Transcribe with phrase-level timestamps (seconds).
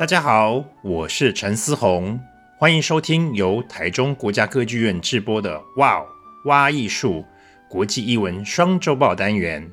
[0.00, 2.18] 大家好，我是陈思宏，
[2.56, 6.02] 欢迎收听由台中国家歌剧院制播的《哇
[6.46, 7.16] 哇艺术》
[7.68, 9.70] 国际艺文双周报单元。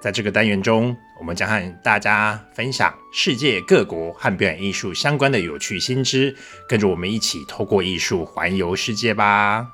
[0.00, 6.34] 在这个单元中，我们将和大家分享世界各国和表演艺术相关的有趣新知，
[6.66, 9.72] 跟着我们一起透过艺术环游世界吧。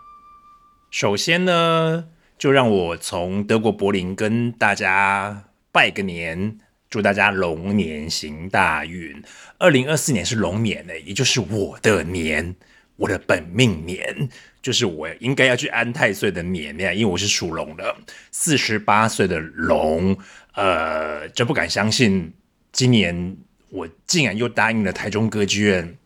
[0.90, 2.06] 首先呢，
[2.36, 6.58] 就让我从德国柏林跟大家拜个年。
[6.90, 9.22] 祝大家龙年行大运！
[9.58, 12.56] 二零二四年是龙年呢，也就是我的年，
[12.96, 14.28] 我的本命年，
[14.62, 17.94] 就是我应该要去安太岁的年呀，因为我是属龙的，
[18.30, 20.16] 四十八岁的龙，
[20.54, 22.32] 呃，真不敢相信，
[22.72, 23.36] 今年
[23.68, 25.98] 我竟然又答应了台中歌剧院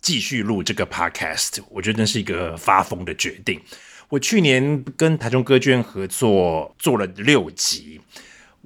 [0.00, 3.60] 继续录这个 podcast，我觉得那是一个发疯的决定。
[4.08, 8.00] 我去年跟台中歌剧院合作做了六集。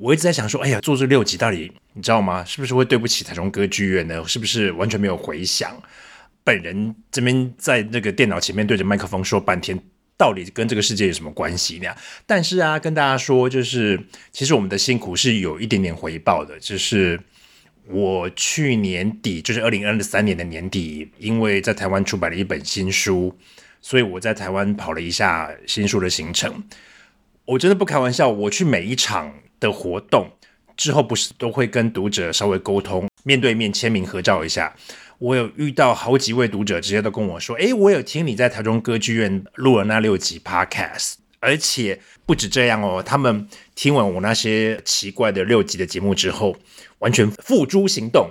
[0.02, 2.44] 我一直在想说，哎呀，做这六集到底你知道吗？
[2.44, 4.20] 是不是会对不起台中歌剧院呢？
[4.26, 5.80] 是不是完全没有回响？
[6.42, 9.78] 本人这边在那个电脑前面对着麦克风说半天，
[10.16, 11.94] 到底跟这个世界有什么关系呢？
[12.26, 13.96] 但是啊，跟大家说，就是
[14.32, 16.58] 其实我们的辛苦是有一点点回报的。
[16.58, 17.20] 就是
[17.86, 23.38] 我去年底，就是二零二三年的年底，因为在台湾出版了一本新书，
[23.80, 26.64] 所以我在台湾跑了一下新书的行程。
[27.44, 29.32] 我真的不开玩笑，我去每一场。
[29.62, 30.30] 的活动
[30.76, 34.74] 之后不是都会跟读者稍微沟通，面对面签名合照一下。
[35.18, 43.46] 我有遇到好几位读者直接都跟我说：“诶，我有听你在台中歌剧院录了那六集 Podcast，而且不止这样哦，他们
[43.76, 46.56] 听完我那些奇怪的六集的节目之后，
[46.98, 48.30] 完全付诸行动，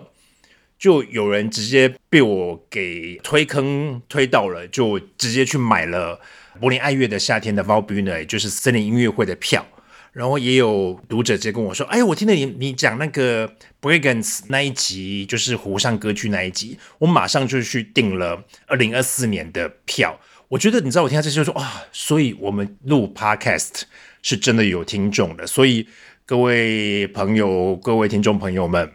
[0.77, 6.19] 就有人直接被我给推坑推到了，就直接去买了
[6.59, 9.65] 柏林爱乐的夏天的 Valbuna，也就是森林音乐会的票。”
[10.11, 13.49] 然后也有读者直接跟我说：“哎，我听了你你讲那个
[13.81, 20.19] Brigands 那一集，就是湖上歌剧那一集，我马上就去订了二零二四年的票。
[20.49, 23.83] 我觉得你知道，我听到这些就说啊，所以我们录 Podcast
[24.21, 25.47] 是真的有听众的。
[25.47, 25.87] 所以
[26.25, 28.91] 各位朋友、各位听众朋友们，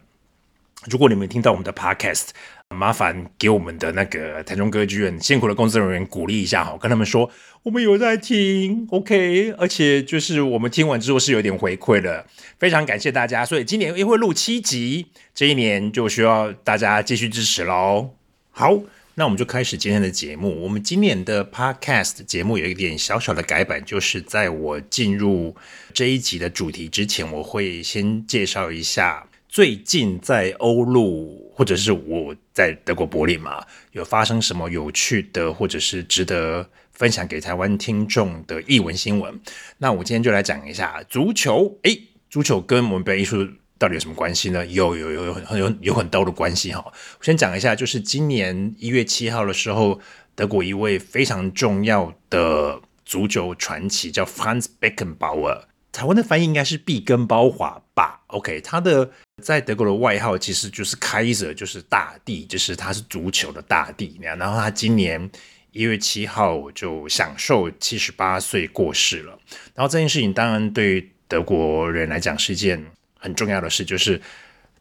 [0.90, 2.28] 如果你们听到我们的 Podcast，
[2.76, 7.30] 麻烦给我们的那个台中歌剧院辛苦的工作人员鼓励一下哈，跟他们说
[7.62, 12.26] 我们有在听，OK，而且就是我们听完之后是有点回馈的，
[12.58, 13.44] 非常感谢大家。
[13.44, 18.10] 所以今年也会录七集，这一年就需要大家继续支持喽。
[18.50, 18.80] 好，
[19.14, 20.62] 那我们就开始今天的节目。
[20.62, 25.56] 我们今年的 Podcast 节目有一点小小的改版，就是在我进入
[25.92, 29.26] 这一集的主题之前，我会先介绍一下。
[29.56, 39.40] 最近在欧陆，或者是我在德国柏林嘛，有发生什么有趣的，或者是值得分享给台湾听众的译文新闻？
[39.78, 41.74] 那我今天就来讲一下足球。
[41.84, 44.66] 诶，足球跟我们表演艺术到底有什么关系呢？
[44.66, 46.84] 有有有有很有有很多的关系哈。
[47.18, 49.98] 我先讲一下，就是今年一月七号的时候，
[50.34, 55.62] 德国一位非常重要的足球传奇叫 Franz Beckenbauer。
[55.96, 59.10] 台湾的翻译应该是碧根包华吧？OK，他的
[59.42, 64.18] 在德国的外号其实就是 Kaiser，就是大帝，就是他是足球的大帝。
[64.20, 65.30] 然后他今年
[65.72, 69.38] 一月七号就享受七十八岁过世了。
[69.74, 72.84] 然后这件事情当然对于德国人来讲是一件
[73.18, 74.20] 很重要的事，就是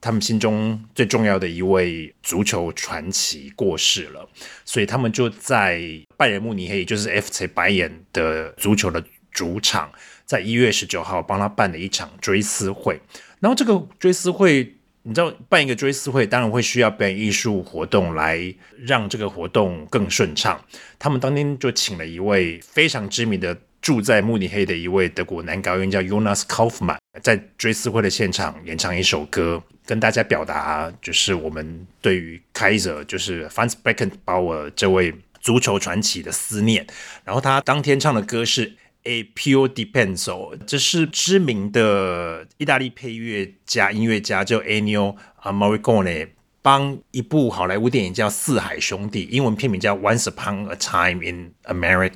[0.02, 4.28] 他们心中最重要的一位足球传奇过世了，
[4.66, 5.80] 所以他们就在
[6.18, 9.02] 拜仁慕尼黑，就是 FC 白眼的足球的
[9.36, 9.92] 主场。
[10.24, 13.00] 在一月十九号帮他办了一场追思会，
[13.38, 14.74] 然后这个追思会，
[15.04, 20.60] 你知道办一个追思会，当然会需要表演艺术活动来让这个活动更顺畅。
[20.98, 36.84] 他们当天就请了一位非常知名的住在慕尼黑的一位德国男高音，叫 Jonas Kaufmann，在追思会的现场演唱一首歌，跟大家表达就是我们对于 Kaiser，就是 Franz Beckenbauer 这位足球传奇的思念。
[37.24, 38.72] 然后他当天唱的歌是。
[39.06, 46.30] A Più di penso，这是知名的意大利配乐家、音乐家叫 Ennio Morricone，
[46.60, 52.10] 帮一部好莱坞电影叫《四海兄弟》，英文片名叫《Once Upon a Time in America》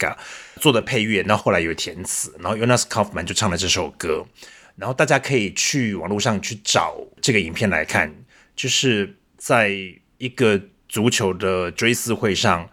[0.56, 4.26] 做的配乐，然后后来有填词，然后 Jonas Kaufman 就唱了这首歌，
[4.75, 8.12] 然后大家可以去网络上去找这个影片来看，
[8.56, 9.70] 就是在
[10.19, 12.69] 一个足球的追思会上。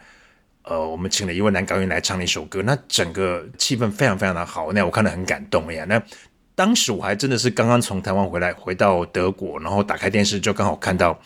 [0.69, 5.85] 呃，我们请了一位男高音来唱了一首歌，那整个气氛非常非常的好，那我看得很感动呀。
[5.87, 6.01] 那
[6.55, 11.17] 当时我还真的是刚刚从台湾回来，回到德国，然后打开电视就刚好看到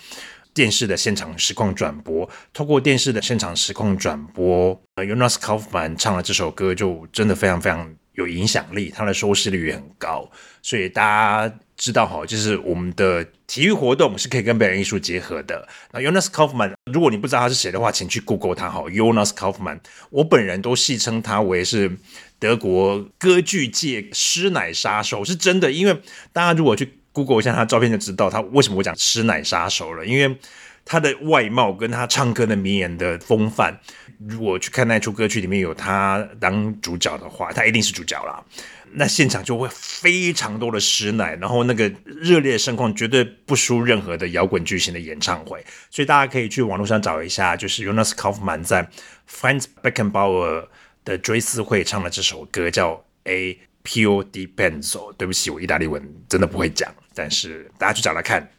[0.53, 10.29] 电视的现场实况转播，透过电视的现场实况转播，呃，Jonas Kaufmann 唱了这首歌，就真的非常非常有影响力，他的收视率也很高，
[10.61, 15.67] 所以大家知道哈，就是我们的体育活动是可以跟表演艺术结合的。
[15.91, 19.79] 那 Jonas Kaufman，如果你不知道他是谁的话，请去 Google 他哈，Jonas Kaufman。
[20.11, 21.97] 我本人都戏称他为是
[22.37, 25.71] 德国歌剧界师奶杀手，是真的。
[25.71, 26.01] 因为
[26.31, 30.05] 大家如果去 Google 一下他照片，就知道他为什么我讲师奶杀手了。
[30.05, 30.37] 因为
[30.85, 33.79] 他的外貌跟他唱歌的名言的风范，
[34.27, 38.43] 如果去看那出歌剧里面有他当主角的话，他一定是主角啦。
[38.93, 48.89] 那现场就会非常多的师奶，然后那个热烈的盛况绝对不输任何的摇滚巨星的演唱会，所以大家可以去网络上找一下，就是 Jonas Kaufmann 在
[49.29, 50.67] Franz Beckenbauer
[51.05, 52.93] 的追思会唱的这首歌叫
[53.23, 55.11] 《A Piu di Penzo》。
[55.13, 58.49] 对不起，我意大利文真的不会讲，但是大家去找来看。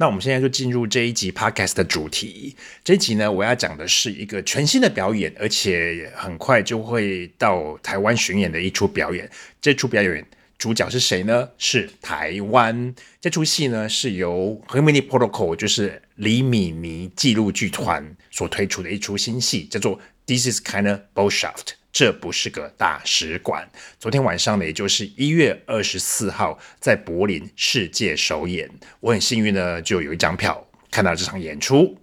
[0.00, 2.54] 那我们现在就进入这一集 podcast 的主题。
[2.84, 9.28] 这一集呢，我要讲的是一个全新的表演，而且很快就会到台湾巡演的一出表演。
[9.60, 10.24] 这出表演
[10.56, 11.48] 主角是谁呢？
[11.58, 12.94] 是台湾。
[13.20, 21.77] 这出戏呢，是由 Rimini Protocol，就是李米尼纪录剧团所推出的一出新戏，叫做 This is Kind of Botschaft。
[21.98, 23.68] 这不是个大使馆。
[23.98, 28.70] 昨天晚上呢，也就是一月二十四号，在柏林世界首演。
[29.00, 31.98] 我很幸运呢，就有一张票看到这场演出。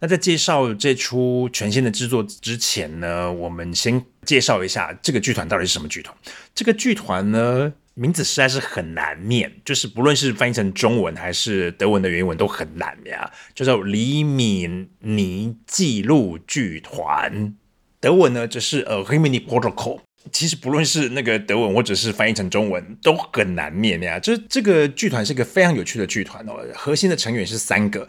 [0.00, 6.12] 那在介绍这出全新的制作之前呢，我们先介绍一下这个剧团到底是什么剧团。
[6.52, 17.54] 这个剧团呢，名字实在是很难念，就是不论是翻译成中文还是德文的原文都很难呀，叫做李米尼纪录剧团。
[18.00, 20.00] 德文呢，只是呃 Rimini Protocol。
[20.30, 24.18] 其实不论是那个德文，或者是翻译成中文，都很难念呀。
[24.18, 26.58] 这这个剧团是一个非常有趣的剧团哦。
[26.74, 28.06] 核心的成员是三个，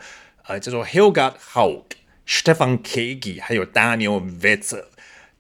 [0.47, 1.83] 呃，叫做 Hilgard Haug、
[2.27, 4.85] Stefan Kegi，还有 Daniel Wetzel。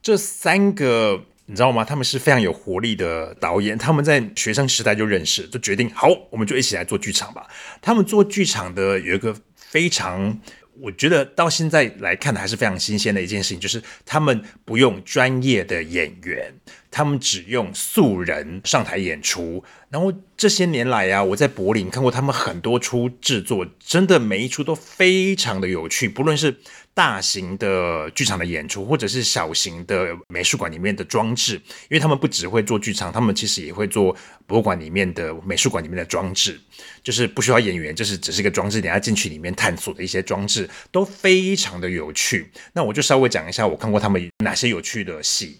[0.01, 1.83] 这三个你知道吗？
[1.83, 3.77] 他们是非常有活力的导演。
[3.77, 7.45] 他们在学生时代就认识，就决定好，我们就一起来做剧场吧。
[7.81, 10.39] 他们做剧场的有一个非常。
[10.81, 16.53] 我觉得到现在来看还是非常新鲜的一件事情，就是他们不用专业的演员，
[16.91, 19.63] 他们只用素人上台演出。
[19.89, 26.57] 然后这些年来啊，我在柏林看过他们很多出制作，真的每一出都非常的有趣，不论是。
[26.91, 34.13] 大型的剧场的演出，或者是小型的美术馆里面的装置，因为他们不只会做剧场，他们其实也会做
[34.45, 36.59] 博物馆里面的美术馆里面的装置，
[37.01, 42.51] 就是不需要演员，就是只是一个装置，等下进去里面探索的一些装置都非常的有趣。
[42.73, 45.57] 那我就稍微讲一下我看过他们哪些有趣的戏，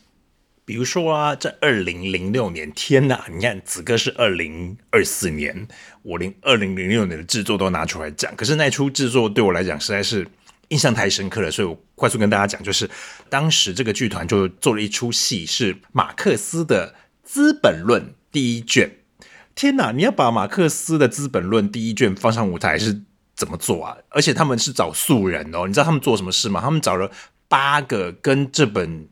[0.70, 5.68] 比如说啊，在二零零六年，天哪，你看子哥是二零二四年，
[6.04, 10.28] 我连二零零六年的制作都拿出来讲，可是那出制作对我来讲实在是。
[10.68, 12.88] 印象太深刻了，所以我快速跟大家讲，就是
[13.28, 16.94] 当时这个剧团就做了一出戏，是马克思的
[17.24, 18.98] 《资本论》第一卷。
[19.56, 23.02] 天哪，你要把马克思的《资本论》第一卷放上舞台是
[23.36, 23.98] 怎么做啊？
[24.10, 26.62] 而且他们是找素人哦，你知道他们做什么事吗？
[26.62, 27.10] 他们找了
[27.48, 29.08] 八个跟这本，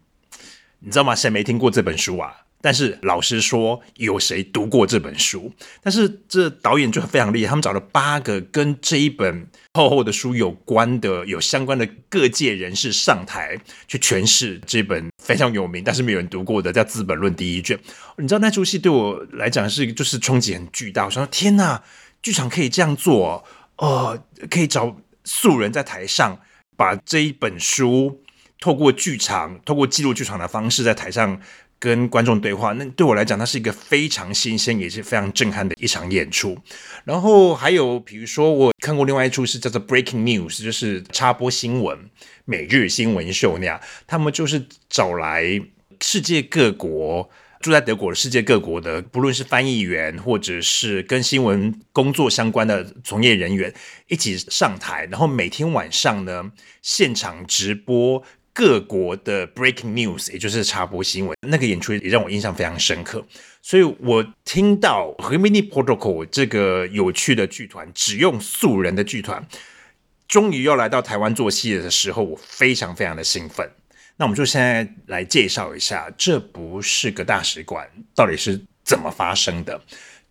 [0.79, 1.15] 你知道吗？
[1.15, 2.35] 谁没听过这本书啊？
[2.59, 5.51] 但是老实说，有谁读过这本书？
[5.83, 13.55] 但是这导演就非常厉害，他们找了八个跟这一本厚厚的书有关的、有相关的各界人士上台
[13.87, 17.79] 去诠释这本非常有名但是没有人读过的叫《资本论》第一卷。
[18.17, 21.05] 你知道那出戏对我来讲是就是冲击很巨大。
[21.05, 21.83] 我说天哪，
[22.23, 23.45] 剧场可以这样做
[23.77, 24.19] 哦，
[24.49, 26.39] 可以找素人在台上
[26.75, 28.23] 把这一本书
[28.59, 31.41] 透过剧场、透过记录剧场的方式在台上。
[31.79, 36.57] 跟观众对话，那对我来讲，它是一个非常新鲜，也是非常震撼的一场演出。
[37.03, 42.09] 然后还有，比如说我看过另外一出是叫做《Breaking News》，就是插播新闻、
[42.45, 43.79] 每日新闻秀那样。
[44.07, 45.61] 他们就是找来
[46.01, 47.29] 世界各国
[47.61, 53.71] 住在德国的世界各国的，不论是翻译员或者是跟新闻工作相关的从业人员，
[54.07, 58.23] 一起上台，然后每天晚上呢，现场直播。
[58.57, 63.23] 各国的 breaking news，也就是插播新闻，那个演出也让我印象非常深刻。
[63.61, 69.47] 所以我听到 Rimini Protocol 这个有趣的剧团，只用素人的剧团，
[70.27, 73.69] 终于要来到台湾做戏的时候，我非常非常的兴奋。
[74.15, 79.79] 那我们就现在来介绍一下，这不是个大使馆到底是怎么发生的。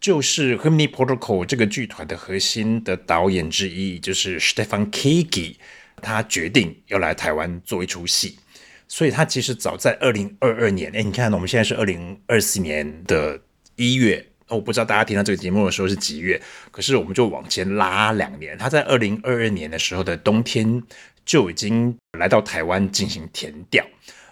[0.00, 5.54] 就是 Rimini Protocol 这个剧团的核心的导演之一，就是 Stefan Kegi。
[6.02, 8.38] 他决定要来台湾做一出戏，
[8.86, 13.40] 所以他其实早在二零二二年，哎，你看，我们现在是二零二四年的
[13.76, 20.82] 一月，我不知道大家听到这个节目的时候是几月，可是我们就往前拉两年，他在二零二二年的时候的冬天
[21.24, 23.84] 就已经来到台湾进行填调，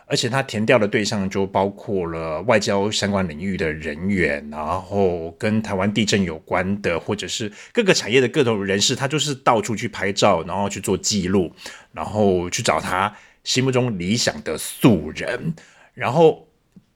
[0.07, 11.51] 而且他填掉的对象就包括了外交相关领域的人员，然后跟台湾地震有关的，或者是各个产业的各种人士，他就是到处去拍照，然后去做记录，
[11.93, 15.55] 然后去找他心目中理想的素人，
[15.95, 16.47] 然后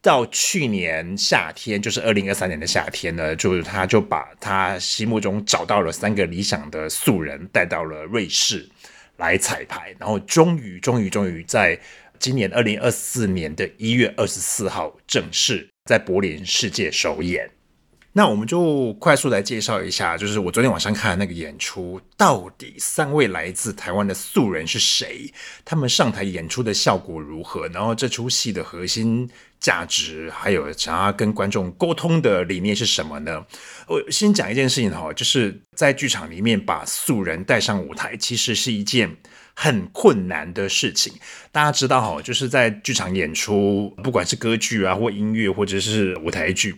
[0.03, 8.69] 到去年夏天，就是二零二三年的夏天呢，就是他就把他心目中找到了三个理想的素人带到了瑞士
[9.17, 11.81] 来彩排，然后终于，终于，终于在。
[12.19, 17.51] 今年二零二四年的一月二十四号，正式在柏林世界首演。
[18.13, 25.33] 那我们就快速来介绍一下，就是我昨天晚上看的那个演出，到底三位来自台湾的素人是谁？
[25.65, 27.69] 他们上台演出的效果如何？
[27.69, 33.47] 然后这出戏的核心价值，还有想要跟观众沟通的理念是什么呢？
[33.87, 39.17] 我先讲一件事情哈，就是在剧场里面把素人带上舞台，其实是一件。
[39.61, 41.13] 很困难的事情，
[41.51, 46.77] 大家知道哈，就是在剧场演出，不管是歌剧啊，或音乐，或者是舞台剧，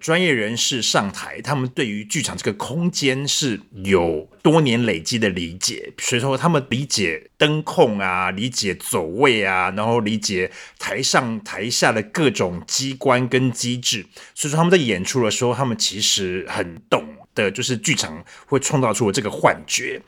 [0.00, 20.00] 专业人士上台，他们对于剧场这个空间是有多年累积的理解，所以说他们理解灯控啊，理解走位啊，然后理解台上台下的各种机关跟机制，所以说他们在演出的时候，他们其实很懂的，就是剧场会创造出这个幻觉。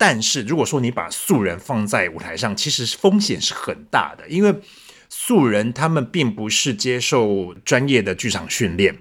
[0.00, 4.54] 但是如果说你把素人放在舞台上，其实风险是很大的，因为
[5.10, 8.96] 素人他们并不是接受专业的剧场训练，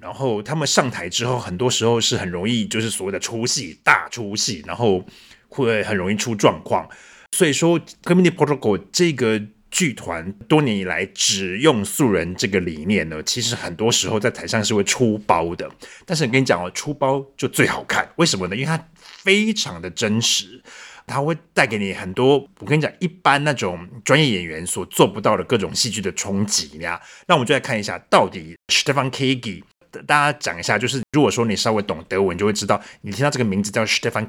[0.00, 5.04] 然后他们上台之后，很多时候是很容易就是所谓的出戏、大出戏，然后
[5.50, 6.88] 会很容易出状况。
[7.32, 9.38] 所以说，Community Protocol 这个
[9.70, 15.70] 剧团多年以来只用素人这个理念呢，其实很多时候在台上是会出包的。
[16.04, 18.56] 但是我跟你讲哦，出包就最好看，为什么呢？
[18.56, 20.62] 因为它非常的真实，
[21.06, 22.38] 它会带给你很多。
[22.58, 27.00] 我跟你讲，一般那种专业演员所做不到的各种戏剧的冲击呀。
[27.26, 29.62] 那我们就来看一下，到底 Stefan Kegi，
[30.06, 34.28] 大家讲一下，就是如果说你稍微懂德文，就会知道，你听到这个名字叫 Stefan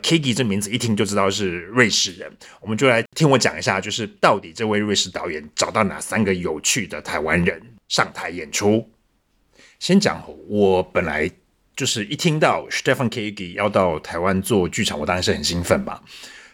[0.00, 2.30] Kiki 这名字一听就知道是瑞士人。
[2.60, 8.90] 我们就来听我讲一下，就是到底这位瑞士导演找到哪三个有趣的台湾人上台演出。
[9.78, 11.30] 先讲，我本来。
[11.76, 16.02] 就是一听到 Stefan Kegi 要到台湾做剧场，我当然是很兴奋吧。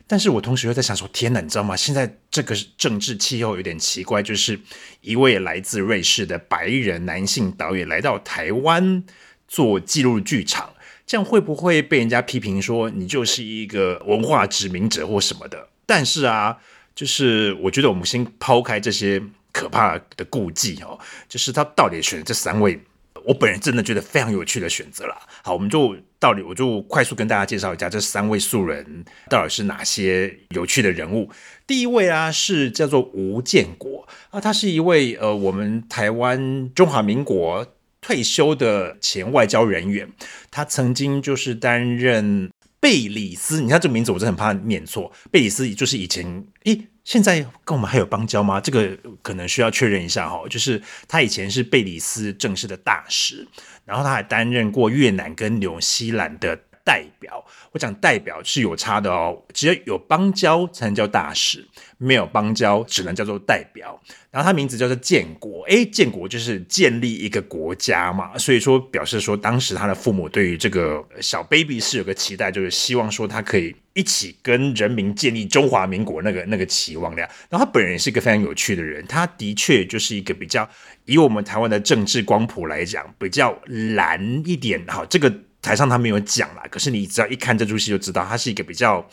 [0.06, 1.74] 但是我同时又在想说，天哪，你知道吗？
[1.74, 4.60] 现在这个政治气候有点奇怪，就是
[5.00, 9.02] 一位来自瑞士的白人男性导演来到台湾
[9.48, 10.72] 做纪录剧场，
[11.06, 15.68] 这样会不会被人家批评说你就是一个文化殖民者或什么的？
[15.86, 16.58] 但是啊，
[16.94, 19.22] 就是我觉得我们先抛开这些
[19.52, 20.98] 可怕的顾忌哦，
[21.28, 22.80] 就是他到底选这三位。
[23.24, 25.16] 我本人真的觉得非常有趣的选择了。
[25.42, 31.28] 好，我们就到底我就快速跟大家介绍一下这三位素人到底是哪些有趣的人物。
[31.66, 37.66] 第一位啊是叫做吴建国啊，他是一位呃我们台湾中华民国
[38.06, 40.08] 退休的前外交人员，
[40.48, 42.48] 他曾经就是担任
[42.78, 46.86] 贝里斯，你看这个名字我真的很怕念错，贝里斯就是以前咦。
[47.02, 48.60] 现在跟我们还有邦交吗？
[48.60, 50.42] 这个可能需要确认一下哈。
[50.50, 53.46] 就是他以前是贝里斯正式的大使，
[53.84, 57.44] 然后他还担任过越南跟纽西兰的代表。
[57.72, 61.66] 我讲代表是有差的哦，只要有邦交才能叫大使，
[61.98, 64.00] 没有邦交只能叫做代表。
[64.30, 77.22] 然后他名字叫做建国，诶，建国就是建立一个国家嘛，所以说表示说当时他的父母对于这个小 baby 是有个期待，就是希望说他可以一起跟人民建立中华民国那个那个期望的。
[77.48, 80.68] 然后他本人也是一个非常有趣的人，他的确就是一个比较
[81.06, 84.82] 以我们台湾的政治光谱来讲比较蓝一点。
[84.86, 85.32] 好，这个
[85.66, 89.04] 台上他没有讲啦，可是你只要一看这出戏就知道，他是一个比较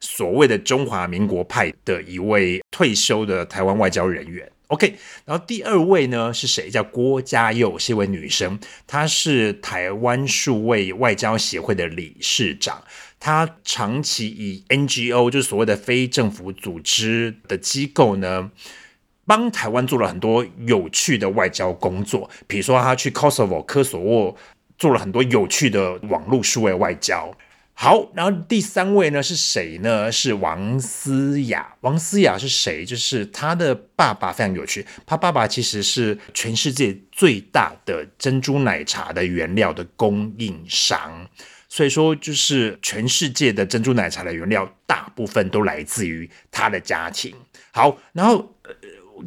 [0.00, 4.50] 所谓的中华民国派的一位退休的台湾外交人员。
[4.66, 6.68] OK，然后第二位呢是谁？
[6.68, 12.82] 叫郭家佑，是一位女生，她是台湾数位外交协会的理事长。
[13.20, 18.50] 她长期以 NGO，就是所谓的非政府组织的机构呢，
[19.26, 22.28] 帮台湾做了很多有趣的外交工作。
[22.48, 24.36] 比如说，她去 Kosovo 科索沃
[24.80, 27.32] 做了很多有趣的网络数位外交。
[27.74, 30.12] 好，然后第三位呢是谁呢？
[30.12, 31.74] 是王思雅。
[31.80, 32.84] 王思雅是谁？
[32.84, 41.26] 就是他的爸爸非常有趣，他爸爸其实是全世界最大的珍珠奶茶的原料的供应商，
[41.70, 47.34] 所以说就是全世界的珍珠奶茶的原料大部分都来自于他的家庭。
[47.70, 48.72] 好，然后呃，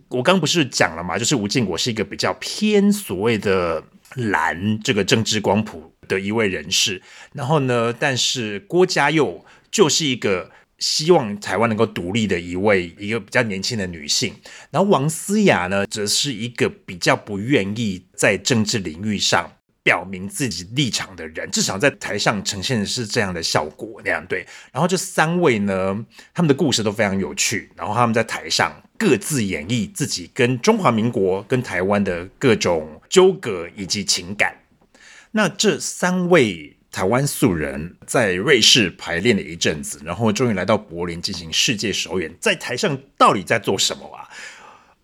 [0.10, 3.84] 我刚不是讲了嘛，就是吴建国是一个比较偏所谓的
[4.16, 7.02] 蓝这个政治光谱的一位人士，
[7.34, 14.34] 然后呢，但是郭家佑就是一个希望台湾能够独立的一位一个比较年轻的女性，
[14.70, 19.52] 然后王思雅呢，则是一个比较不愿意在政治领域上
[19.84, 24.46] 表明自己立场的人，至少在台上呈现的是这样的效果那样对。
[24.72, 34.56] 然后这三位呢，他们的故事都非常有趣，然后他们在台上各自演绎自己跟中华民国、跟台湾的各种纠葛以及情感。
[35.32, 36.78] 那这三位。
[36.94, 42.32] 台湾素人在瑞士排练了一阵子，然后终于来到柏林进行世界首演。
[42.40, 44.30] 在台上到底在做什么啊？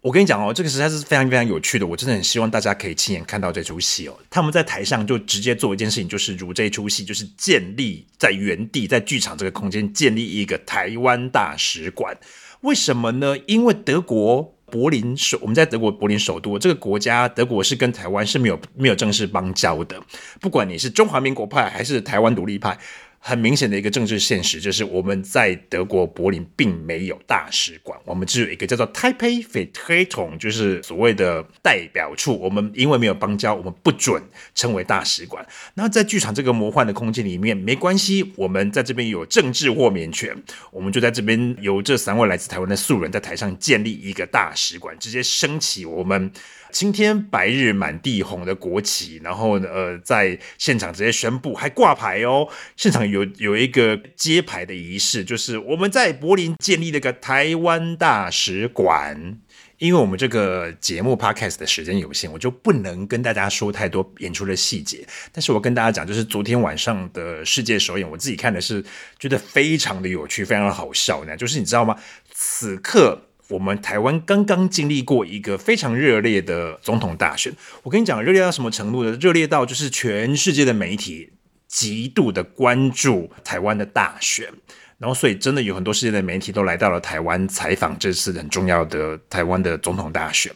[0.02, 1.86] 我跟你讲哦，这个实在是非常非常有趣的。
[1.86, 4.18] 我真的很希望大家可以亲眼看到这出戏哦。
[4.30, 12.18] 他们在台上就直接做一件事情，就是如这出戏，就是建立在原地，在剧场这个空间建立一个台湾大使馆。
[12.62, 13.38] 为什么呢？
[13.48, 14.56] 因为德国。
[14.72, 20.00] 柏林首，我们在德国柏林首都这个国家，德国是跟台湾是没有没有正式邦交的。
[20.40, 22.78] 不管你是中华民国派还是台湾独立派。
[23.22, 32.40] 很明显的一个政治现实，就是我们在德国柏林并没有大使馆，我们只有一个叫做 Taipei Vertretung，就是所谓的代表处。
[32.40, 34.24] 我们因为没有邦交，我们不准
[34.56, 35.46] 称为大使馆。
[35.76, 40.36] 那在剧场这个魔幻的空间里面，没关系，我们在这边有政治豁免权，
[40.72, 46.32] 我们就在这边由这三位来自台湾的素人在台上建立一个大使馆，直接升起我们。
[46.72, 52.48] 青天白日满地红的国旗，然后呢，呃，在现场直接宣布，还挂牌哦。
[52.76, 59.40] 现场有有一个揭牌的仪式，就是我们在柏林建立了个台湾大使馆。
[59.78, 65.08] 因为我们这个节目 podcast 的时间有限，我就不能跟大家说太多演出的细节。
[65.32, 68.84] 但是我跟大家讲，就是昨天晚上的世界首演，我自己看的是
[69.18, 71.38] 觉得非常的有趣，非常的好笑呢。
[71.38, 71.96] 就是你知道吗？
[72.34, 73.24] 此刻。
[73.50, 77.52] 我们台湾刚刚经历过一个非常热烈的总统大选，
[77.82, 79.18] 我跟你讲，热烈到什么程度呢？
[79.20, 81.32] 热烈到就是全世界的媒体
[81.70, 84.52] 极度的关注台湾的大选，
[84.98, 90.52] 然后所以真的有很多世界的媒体都来到了台湾采访这次很重要的台湾的总统大选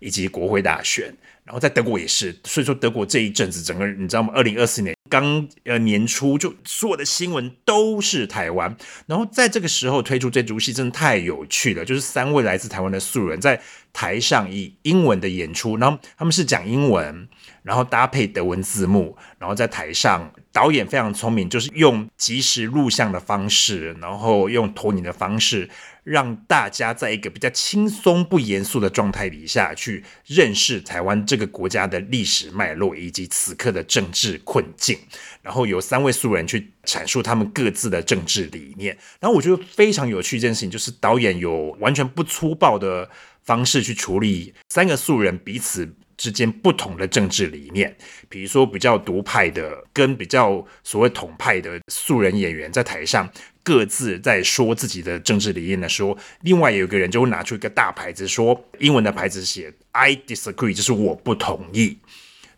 [0.00, 1.06] 以及国会大选，
[1.44, 4.32] 然后在德国也是，所以说德国这一阵子整个你知道吗？
[4.34, 4.94] 二零二四年。
[5.10, 13.58] 刚呃年初就所有的新闻都是台湾，然后在这个时候推出这出戏真的太有趣了，就是三位来自台湾的素人在
[13.90, 17.26] 台上以英文的演出，然后他们是讲英文，
[17.62, 25.68] 然后搭配德文字幕，然后在台上导演非常聪明，就是用即时录像的方式，然后用投影的方式。
[26.04, 34.98] 让大家在一个比较轻松不严肃的状态底下去认识台湾这个国家的历史脉络以及此刻的政治困境，
[35.42, 38.96] 然后有三位素人去阐述他们各自的政治理念。
[39.20, 43.10] 然后我觉得非常有趣一件事情，就是导演有完全不粗暴的
[43.44, 47.96] 方式去处理三个素人彼此之间不同的政治理念，
[48.28, 53.26] 比如说比较独派的跟比较所谓统派的素人演员在台上
[53.62, 61.98] 各自在说自己的政治理念的时候，另外有一个人就会拿出一个大牌子说，英文的牌子写 I disagree，就是我不同意。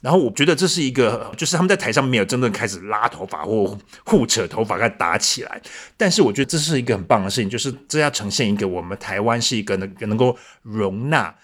[0.02, 5.60] 然后我觉得这是一个，就是他们在台上没有真正开始拉头发或互扯头发，开始打起来。
[5.98, 11.34] 但是我觉得这是一个很棒的事情，就是这要呈现一个我们台湾是一个能能够容纳。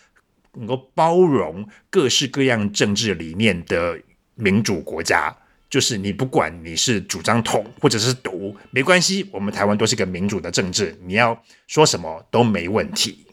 [0.57, 3.99] 能够包容各式各样政治理念的
[4.35, 5.35] 民主国家，
[5.69, 13.27] 就是你不管你是主张统或者是独，没关系，我们台湾都是一个民主的政治，你要说什么都没问题。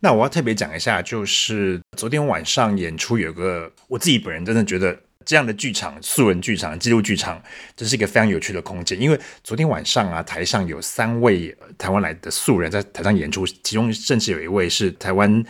[0.00, 7.42] 那我要特别讲一下，就是昨天晚上演出有个我自己本人真的觉得这样的剧场，素人剧场、纪录剧场，
[7.76, 8.98] 这是一个非常有趣的空间。
[8.98, 15.44] 因为昨天晚上啊，台上有三位台湾来的素人在台上演出，其中甚至有一位是台湾。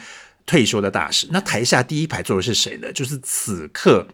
[0.47, 2.93] 退休的大使，那台下第一排坐的是谁呢？
[2.93, 4.07] 就是此刻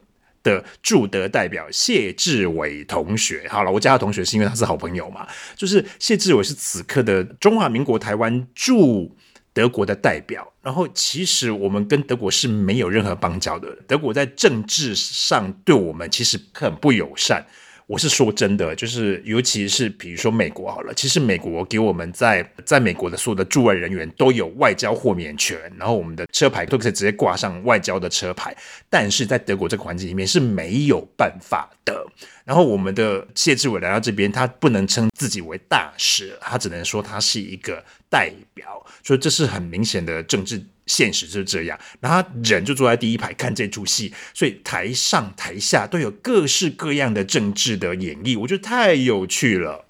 [0.42, 3.46] 的驻德代表谢志伟同学。
[3.48, 5.26] 好了，我叫他同学是因为他是好朋友嘛。
[5.54, 9.16] 就是谢志伟是此刻的中华民国台湾驻
[9.52, 10.52] 德国的代表。
[10.62, 13.68] 然后，其实我们跟德国是没有任何邦交的。
[13.86, 17.46] 德国在政治上对我们其实很不友善。
[17.86, 28.56] 我是说真的，就是尤其是比如说美国好了，其实美国给我们在在美国的所有的驻外人员都有外交豁免权，然后我们的车牌都可以直接挂上外交的车牌，
[28.90, 32.04] 但是在德国这个环境里面是没有办法的。
[32.46, 40.64] 然后我们的谢志伟来到这边，他不能称自己为大使，他只能说他是一个代表，所以这是很明显的政治。
[40.86, 49.84] 现实就是这样，然后他人就坐在第一排看这出戏，所以台上台下都有各式各样的政治的演绎，我觉得太有趣了。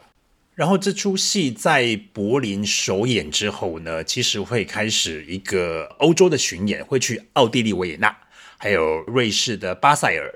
[0.54, 8.16] 然后这出戏在柏林首演之后呢，其实会开始一个欧洲的巡演，会去奥地利维也纳，
[8.56, 10.34] 还有瑞士的巴塞尔，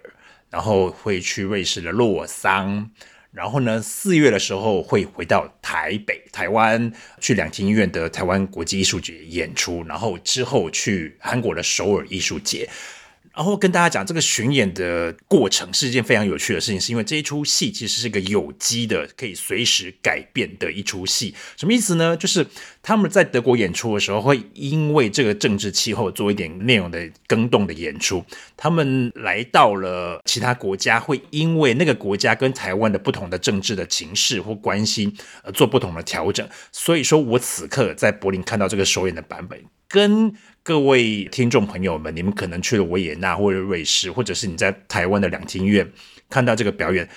[0.51, 2.91] 然后会去瑞士的洛桑。
[3.33, 12.69] 然后呢，四月的时候会回到台北、台湾去两厅院的台湾国际艺术节演出，然后之后去韩国的首尔艺术节。
[13.41, 21.35] 然后跟大家讲，这个巡演的过程是一件非常有趣的事情，是因为这一出戏其实是个有机的，可以随时改变的一出戏。
[21.57, 22.15] 什么意思呢？
[22.15, 22.47] 就是
[22.83, 28.23] 他们在德国演出的时候，会因为这个政治气候做一点内容的更动的演出；
[28.59, 36.47] 他们来到了其他国家，会因为那个国家跟台湾的不同的政治的情势或关系而做不同的调整。
[36.71, 40.35] 所以说我此刻在柏林看到这个首演的版本，跟
[40.71, 45.85] 各位听众朋友们，你们可能去了维也纳或者瑞士，或者是你在台湾的两厅院
[46.29, 47.09] 看到这个表演，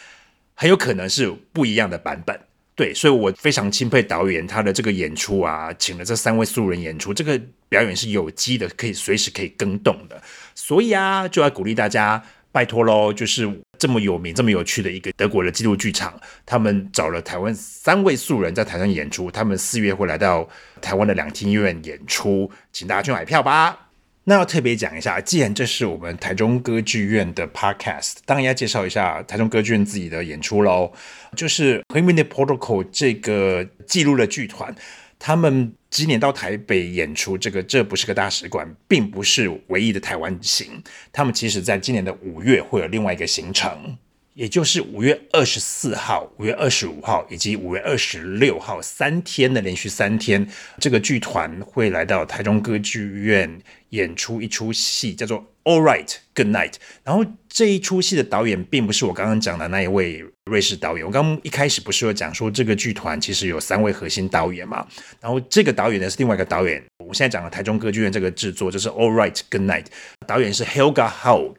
[0.56, 2.36] 很有可能是不一样的版本。
[2.74, 7.40] 对，所以我非常钦佩导演他的这个演出啊，请了这三位素人演出，这个
[7.70, 10.20] 表演是有机的，可以随时可以更动的。
[10.56, 13.63] 所以啊，就要鼓励大家，拜托喽，就是。
[13.84, 19.30] 这么有名、这么有趣的一个德国的纪录剧场，他们找了台湾三位素人在台上演出。
[19.30, 20.48] 他们四月会来到
[20.82, 23.90] 台湾的两厅院演出，请大家去买票吧。
[24.24, 30.94] 那要特别讲一下，既然这是我们台中歌剧院的 podcast，当然要介绍一下台中歌剧院自己的演出喽。
[31.36, 34.74] 就是 Rimini Protocol 这个记录的剧团。
[35.20, 40.82] 他们今年到台北演出，这个这不是个大使馆，并不是唯一的台湾行。
[41.12, 43.96] 他们其实在今年的五月会有另外一个行程，
[44.34, 50.48] 也就是五月二十四号、五月二十五号以及五月二十六号三天的连续三天，
[50.80, 55.46] 这个剧团会来到台中歌剧院演出一出戏，叫做。
[55.66, 56.74] All right, good night。
[57.06, 61.06] 然后这一出戏的导演并不是我刚刚讲的那一位瑞士导演。
[61.06, 64.86] 我刚刚一开始不是有讲说这个剧团其实有三位核心导演嘛？
[65.22, 66.84] 然后这个导演呢是另外一个导演。
[66.98, 69.86] 我现在讲的台中歌剧院这个制作就是 All right, good night。
[70.28, 71.56] 导演是 Helga Haug。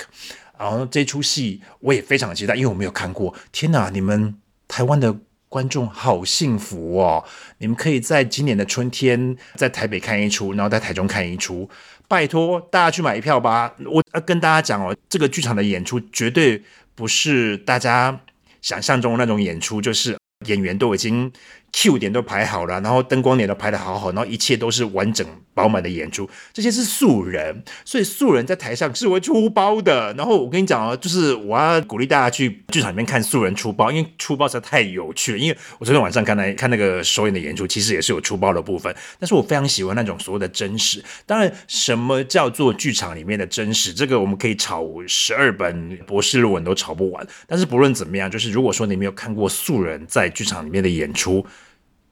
[0.58, 3.34] 然后这出戏我也非常期待，因为我没有看过。
[3.52, 4.34] 天哪，你们
[4.68, 5.16] 台湾的
[5.48, 7.24] 观众好幸福哦！
[7.58, 11.68] 你们可以在今年的春天在台北看一出，然后在台中看一出。
[12.08, 13.74] 拜托大家去买一票吧！
[13.86, 16.62] 我要跟大家讲哦，这个剧场的演出绝对
[16.94, 18.20] 不是大家
[18.62, 21.32] 想象中的那种演出，就是演员都已经。
[21.76, 26.28] Q 点都排好了，然后灯光点都排得好好，然后一切都是完整饱满的演出。
[26.52, 30.14] 这些是素人，所以素人在台上是会出包的。
[30.14, 35.38] 然后我跟你讲哦，就是我要鼓励大家去剧场里面看素人出包，因为出包实在太有趣了。
[35.38, 38.94] 因为我昨天晚上看那看那个首演的演出，其实也是有出包的部分。
[39.18, 41.04] 但是我非常喜欢那种所谓的真实。
[41.26, 43.92] 当然，什么叫做剧场里面的真实？
[43.92, 47.26] 这个我们可以炒十二本博士论文都炒不完。
[47.48, 51.44] 但是不论怎么样，就是如果说你没有看过素人在剧场里面的演出，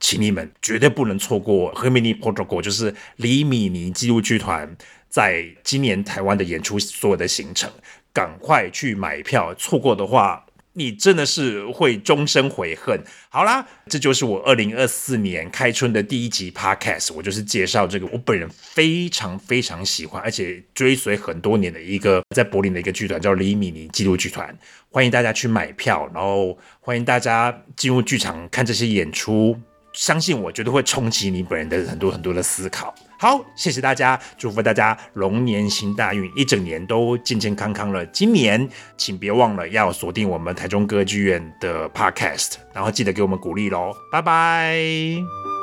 [0.03, 4.75] 请你们绝对不能错过 Rimini Protocol，就是李米尼纪录剧团
[5.07, 7.71] 在今年台湾的演出所有的行程，
[8.11, 13.01] 赶快去买票，错过的话，你真的是会终身悔恨。
[13.29, 24.53] 好啦，这就是我二零二四年开春的第一集 Podcast，我就是介绍这个我本人非常非常喜欢，而且追随很多年的一个在柏林的一个剧团，叫李米尼纪录剧团。
[24.89, 29.57] 欢迎大家去买票，然后欢迎大家进入剧场看这些演出。
[29.93, 32.93] 相信我，绝对会冲击你本人的很多很多的思考。
[33.19, 38.05] 好，谢谢大家，祝福大家龙年行大运，一整年都健健康康了。
[38.07, 43.93] 今年请别忘了要锁定我们台中歌剧院的 Podcast，然后记得给我们鼓励喽。
[44.11, 45.62] 拜拜。